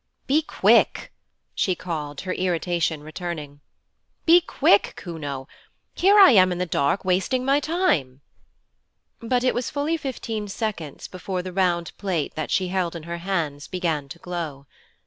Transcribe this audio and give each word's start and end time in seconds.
'Be 0.25 0.41
quick!' 0.41 1.13
she 1.53 1.75
called, 1.75 2.21
her 2.21 2.33
irritation 2.33 3.03
returning. 3.03 3.61
'Be 4.25 4.41
quick, 4.41 4.93
Kuno; 4.97 5.47
here 5.93 6.17
I 6.17 6.31
am 6.31 6.51
in 6.51 6.57
the 6.57 6.65
dark 6.65 7.05
wasting 7.05 7.45
my 7.45 7.59
time.' 7.59 8.21
But 9.19 9.43
it 9.43 9.53
was 9.53 9.69
fully 9.69 9.97
fifteen 9.97 10.47
seconds 10.47 11.07
before 11.07 11.43
the 11.43 11.53
round 11.53 11.91
plate 11.99 12.33
that 12.33 12.49
she 12.49 12.69
held 12.69 12.95
in 12.95 13.03
her 13.03 13.19
hands 13.19 13.67
began 13.67 14.09
to 14.09 14.17
glow. 14.17 14.65